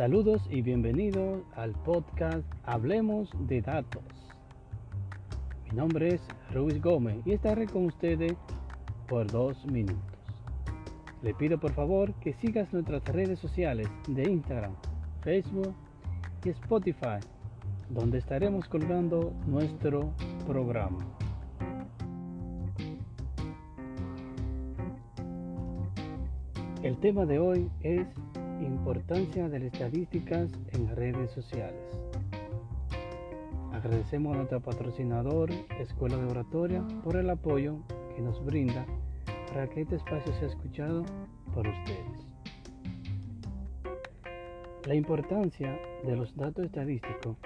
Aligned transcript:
Saludos 0.00 0.40
y 0.48 0.62
bienvenidos 0.62 1.42
al 1.56 1.72
podcast 1.72 2.50
Hablemos 2.64 3.28
de 3.40 3.60
Datos. 3.60 4.02
Mi 5.68 5.76
nombre 5.76 6.14
es 6.14 6.22
Ruiz 6.54 6.80
Gómez 6.80 7.18
y 7.26 7.32
estaré 7.32 7.66
con 7.66 7.84
ustedes 7.84 8.32
por 9.06 9.30
dos 9.30 9.62
minutos. 9.66 10.00
Le 11.20 11.34
pido 11.34 11.60
por 11.60 11.72
favor 11.72 12.14
que 12.14 12.32
sigas 12.32 12.72
nuestras 12.72 13.04
redes 13.04 13.40
sociales 13.40 13.88
de 14.08 14.22
Instagram, 14.22 14.72
Facebook 15.20 15.74
y 16.46 16.48
Spotify, 16.48 17.20
donde 17.90 18.16
estaremos 18.16 18.66
colgando 18.70 19.34
nuestro 19.46 20.14
programa. 20.46 20.96
El 26.82 26.96
tema 27.00 27.26
de 27.26 27.38
hoy 27.38 27.70
es 27.82 28.06
importancia 28.64 29.48
de 29.48 29.58
las 29.58 29.72
estadísticas 29.72 30.50
en 30.72 30.94
redes 30.94 31.30
sociales. 31.32 31.80
Agradecemos 33.72 34.34
a 34.34 34.36
nuestro 34.38 34.60
patrocinador, 34.60 35.50
Escuela 35.78 36.16
de 36.16 36.26
Oratoria, 36.26 36.86
por 37.02 37.16
el 37.16 37.30
apoyo 37.30 37.78
que 38.14 38.22
nos 38.22 38.44
brinda 38.44 38.84
para 39.48 39.66
que 39.68 39.82
este 39.82 39.96
espacio 39.96 40.32
sea 40.34 40.48
escuchado 40.48 41.04
por 41.54 41.66
ustedes. 41.66 42.26
La 44.86 44.94
importancia 44.94 45.78
de 46.04 46.16
los 46.16 46.34
datos 46.36 46.64
estadísticos 46.64 47.36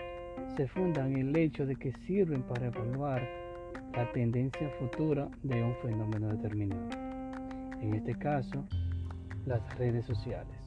se 0.57 0.69
funda 0.69 1.07
en 1.07 1.17
el 1.17 1.37
hecho 1.37 1.67
de 1.67 1.77
que 1.77 1.93
sirven 2.07 2.43
para 2.43 2.67
evaluar 2.67 3.29
la 3.95 4.11
tendencia 4.13 4.69
futura 4.79 5.29
de 5.43 5.63
un 5.63 5.75
fenómeno 5.77 6.29
determinado. 6.29 6.89
En 7.81 7.95
este 7.95 8.15
caso, 8.15 8.65
las 9.47 9.79
redes 9.79 10.07
sociales. 10.07 10.64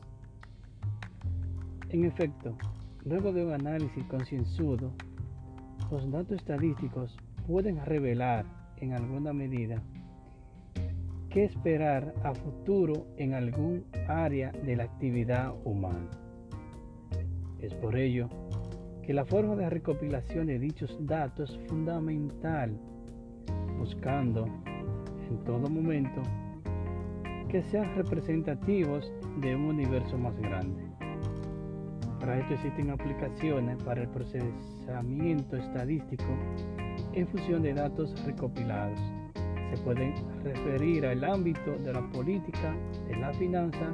En 1.90 2.04
efecto, 2.04 2.58
luego 3.06 3.32
de 3.32 3.46
un 3.46 3.54
análisis 3.54 4.04
concienzudo, 4.06 4.92
los 5.90 6.12
datos 6.12 6.38
estadísticos 6.38 7.16
pueden 7.48 7.84
revelar 7.86 8.46
en 8.78 8.94
alguna 8.94 9.32
medida 9.32 9.82
qué 11.30 11.46
esperar 11.46 12.14
a 12.24 12.34
futuro 12.34 13.08
en 13.16 13.34
algún 13.34 13.86
área 14.10 14.52
de 14.52 14.76
la 14.76 14.84
actividad 14.84 15.54
humana. 15.64 16.10
Es 17.62 17.74
por 17.76 17.96
ello 17.96 18.28
que 19.02 19.14
la 19.14 19.24
forma 19.24 19.56
de 19.56 19.70
recopilación 19.70 20.48
de 20.48 20.60
dichos 20.60 20.98
datos 21.00 21.52
es 21.52 21.70
fundamental, 21.70 22.78
buscando 23.80 24.46
en 25.30 25.42
todo 25.46 25.70
momento 25.70 26.22
que 27.48 27.64
sean 27.64 27.96
representativos 27.96 29.10
de 29.40 29.56
un 29.56 29.68
universo 29.68 30.18
más 30.18 30.38
grande. 30.40 30.87
Para 32.28 32.42
esto 32.42 32.56
existen 32.56 32.90
aplicaciones 32.90 33.82
para 33.84 34.02
el 34.02 34.10
procesamiento 34.10 35.56
estadístico 35.56 36.26
en 37.14 37.26
función 37.26 37.64
de 37.64 37.74
datos 37.74 38.14
recopilados. 38.26 39.00
Se 39.72 39.82
pueden 39.82 40.14
referir 40.44 41.06
al 41.06 41.24
ámbito 41.24 41.78
de 41.78 41.94
la 41.94 42.02
política, 42.10 42.76
de 43.08 43.16
la 43.16 43.32
finanza 43.36 43.94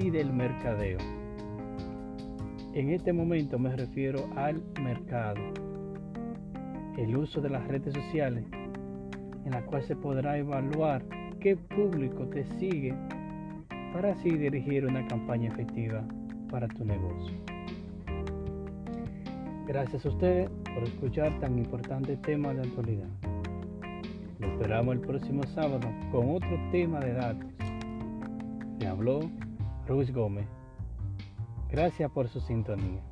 y 0.00 0.10
del 0.10 0.32
mercadeo. 0.32 0.98
En 2.72 2.90
este 2.90 3.12
momento 3.12 3.56
me 3.56 3.76
refiero 3.76 4.28
al 4.34 4.60
mercado. 4.82 5.40
El 6.98 7.16
uso 7.16 7.40
de 7.40 7.50
las 7.50 7.64
redes 7.68 7.94
sociales 7.94 8.44
en 9.44 9.52
la 9.52 9.64
cual 9.64 9.84
se 9.84 9.94
podrá 9.94 10.36
evaluar 10.38 11.04
qué 11.38 11.56
público 11.56 12.26
te 12.26 12.44
sigue 12.58 12.96
para 13.92 14.10
así 14.10 14.30
dirigir 14.30 14.86
una 14.86 15.06
campaña 15.06 15.50
efectiva 15.50 16.04
para 16.54 16.68
tu 16.68 16.84
negocio. 16.84 17.34
Gracias 19.66 20.06
a 20.06 20.08
ustedes 20.08 20.48
por 20.72 20.84
escuchar 20.84 21.36
tan 21.40 21.58
importante 21.58 22.16
tema 22.18 22.54
de 22.54 22.60
actualidad. 22.60 23.08
Nos 24.38 24.52
esperamos 24.52 24.94
el 24.94 25.00
próximo 25.00 25.42
sábado 25.52 25.88
con 26.12 26.36
otro 26.36 26.56
tema 26.70 27.00
de 27.00 27.12
datos. 27.14 27.50
Me 28.78 28.86
habló 28.86 29.28
Ruiz 29.88 30.12
Gómez. 30.12 30.46
Gracias 31.72 32.08
por 32.12 32.28
su 32.28 32.38
sintonía. 32.38 33.02